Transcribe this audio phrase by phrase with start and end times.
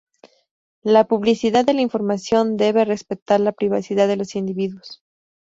[0.81, 5.03] La publicidad de la información debe respetar la privacidad de los individuos.